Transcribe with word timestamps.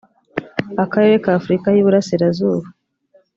akarere 0.83 1.15
k’afurika 1.25 1.67
y’iburasirazuba 1.71 2.67